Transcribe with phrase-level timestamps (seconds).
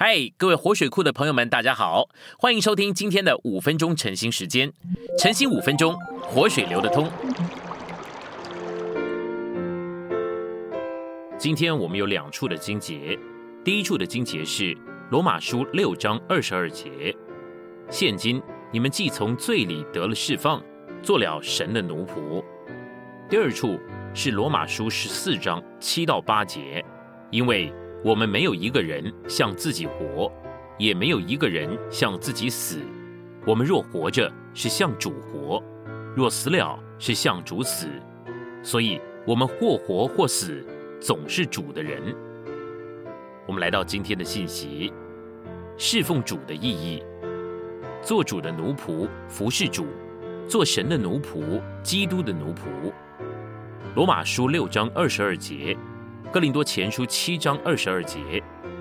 [0.00, 2.08] 嗨，各位活水库的朋友们，大家好，
[2.38, 4.72] 欢迎收听今天的五分钟晨兴时间。
[5.18, 7.10] 晨兴五分钟，活水流得通。
[11.36, 13.18] 今天我们有两处的经节，
[13.64, 14.72] 第一处的经节是
[15.10, 17.12] 罗马书六章二十二节。
[17.90, 18.40] 现今
[18.70, 20.62] 你们既从罪里得了释放，
[21.02, 22.40] 做了神的奴仆。
[23.28, 23.76] 第二处
[24.14, 26.84] 是罗马书十四章七到八节，
[27.32, 27.74] 因为。
[28.04, 30.30] 我们没有一个人向自己活，
[30.78, 32.78] 也没有一个人向自己死。
[33.44, 35.60] 我们若活着，是向主活；
[36.14, 37.88] 若死了，是向主死。
[38.62, 40.64] 所以，我们或活或死，
[41.00, 42.14] 总是主的人。
[43.46, 44.92] 我们来到今天的信息：
[45.76, 47.02] 侍奉主的意义，
[48.00, 49.86] 做主的奴仆，服侍主，
[50.46, 52.92] 做神的奴仆，基督的奴仆。
[53.96, 55.76] 罗马书六章二十二节。
[56.30, 58.18] 哥林多前书七章二十二节，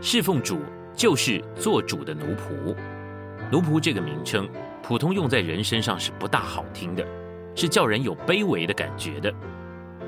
[0.00, 0.62] 侍奉主
[0.96, 2.74] 就是做主的奴仆。
[3.52, 4.48] 奴仆这个名称，
[4.82, 7.06] 普通用在人身上是不大好听的，
[7.54, 9.30] 是叫人有卑微的感觉的。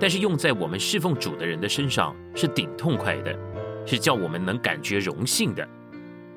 [0.00, 3.38] 但是用在我们侍奉主的人的身上，是顶痛快的，
[3.84, 5.68] 是叫我们能感觉荣幸的。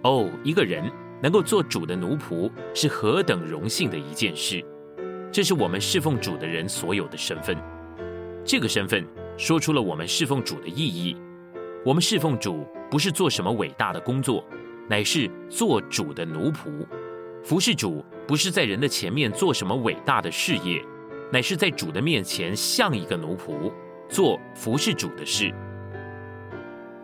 [0.04, 0.84] 哦，一个人
[1.22, 4.62] 能够做主的奴仆，是何等荣幸的一件事！
[5.32, 7.56] 这是我们侍奉主的人所有的身份，
[8.44, 9.08] 这个身份。
[9.40, 11.16] 说出了我们侍奉主的意义。
[11.86, 14.44] 我们侍奉主不是做什么伟大的工作，
[14.90, 16.86] 乃是做主的奴仆。
[17.42, 20.84] 服侍主不是在人的前面做什么伟大的事业，
[21.32, 23.72] 乃是在主的面前像一个奴仆，
[24.10, 25.56] 做服侍主的事。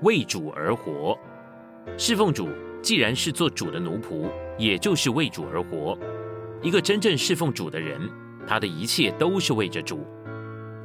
[0.02, 1.18] 为主而活，
[1.98, 2.50] 侍奉主
[2.82, 5.98] 既然是做主的奴仆，也就是为主而活。
[6.62, 7.98] 一个真正侍奉主的人，
[8.46, 10.06] 他的一切都是为着主。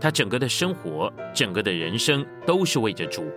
[0.01, 3.31] 他整个的生活，整个的人生都是为着主，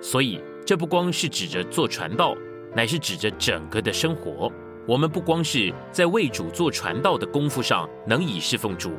[0.00, 2.36] 所以这不光是指着做传道，
[2.74, 4.52] 乃是指着整个的生活。
[4.86, 8.92] 我们不光是在为主做传道的功夫上能以侍奉主，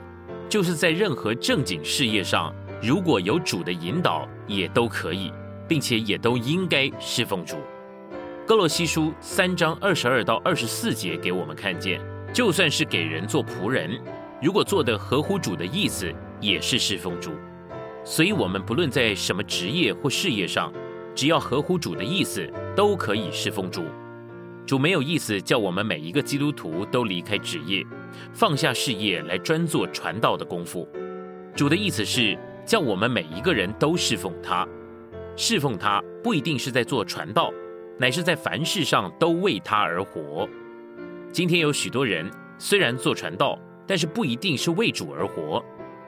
[0.47, 5.31] 就是在任何正经事业上，如果有主的引导，也都可以，
[5.68, 7.57] 并且也都应该侍奉主。
[8.47, 12.01] 哥罗西书三章二十二到二十四节给我们看见，
[12.34, 14.00] 就算是给人做仆人，
[14.44, 16.14] 如果做的合乎主的意思。
[16.42, 17.31] 也是侍奉主，
[18.04, 20.74] 所以，我们不论在什么职业或事业上，
[21.16, 22.46] 只要合乎主的意思，
[22.76, 23.86] 都可以侍奉主。
[24.66, 27.81] 主没有意思叫我们每一个基督徒都离开职业，
[28.34, 30.86] 放下事业来专做传道的功夫。
[31.56, 34.68] 主的意思是叫我们每一个人都侍奉他。
[35.38, 37.54] 侍奉他不一定是在做传道，
[37.98, 40.46] 乃是在凡事上都为他而活。
[41.31, 45.63] 今天有许多人虽然做传道，但是不一定是为主而活。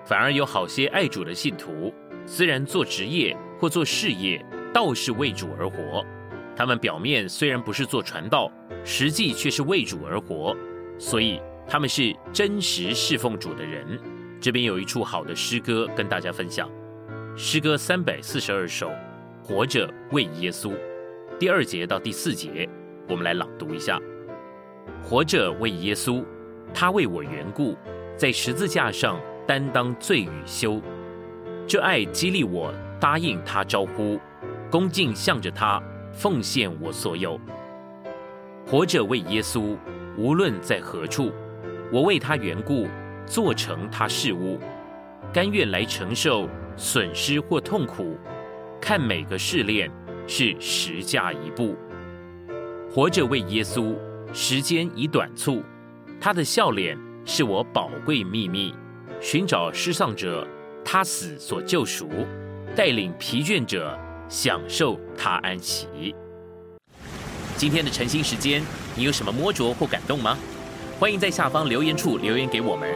[0.05, 1.93] 反而有好些爱主的信徒，
[2.25, 4.43] 虽然做职业或做事业，
[4.73, 6.05] 倒是为主而活。
[6.55, 8.51] 他们表面虽然不是做传道，
[8.83, 10.55] 实际却是为主而活，
[10.97, 13.99] 所以他们是真实侍奉主的人。
[14.39, 16.69] 这边有一处好的诗歌跟大家分享，
[17.35, 18.91] 诗歌三百四十二首，
[19.43, 20.71] 活着为耶稣。
[21.39, 22.69] 第二节到第四节，
[23.09, 23.99] 我们来朗读一下：
[25.03, 26.23] 活着为耶稣，
[26.73, 27.75] 他为我缘故，
[28.17, 29.19] 在十字架上。
[29.47, 30.81] 担当罪与羞，
[31.67, 34.19] 这爱激励我答应他招呼，
[34.71, 35.79] 恭敬向着他
[36.11, 37.39] 奉献我所有。
[38.65, 39.77] 活着为耶稣，
[40.17, 41.31] 无论在何处，
[41.91, 42.87] 我为他缘故
[43.27, 44.57] 做成他事物，
[45.31, 48.17] 甘愿来承受损失或痛苦，
[48.81, 49.91] 看每个试炼
[50.25, 51.75] 是十架一步。
[52.89, 53.95] 活着为耶稣，
[54.33, 55.61] 时间已短促，
[56.19, 58.73] 他的笑脸是我宝贵秘密。
[59.21, 60.47] 寻找失丧者，
[60.83, 62.05] 他死所救赎；
[62.75, 66.15] 带领疲倦者享受他安息。
[67.55, 68.61] 今天的晨兴时间，
[68.95, 70.37] 你有什么摸着或感动吗？
[70.99, 72.89] 欢迎在下方留言处留言给我们。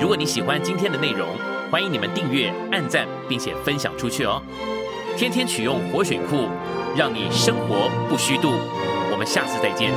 [0.00, 1.28] 如果你喜欢今天的内容，
[1.70, 4.42] 欢迎你们订阅、按赞，并且分享出去哦。
[5.16, 6.48] 天天取用活水库，
[6.96, 8.52] 让你生活不虚度。
[9.10, 9.92] 我们下次再见。